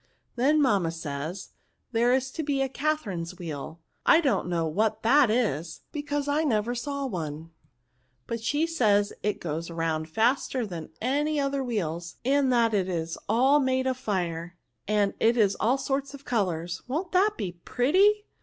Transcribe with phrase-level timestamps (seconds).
[0.35, 1.49] Then mam ma says,
[1.91, 6.43] there is to be a Catherine's wheel; I don't know what that is, because I
[6.43, 7.51] never saw one;
[8.25, 13.15] but she says it goes round faster than any other wheels, and that it is
[13.29, 16.81] all made of fire, and it is of all sorts of colours.
[16.87, 18.25] "Won't that be pretty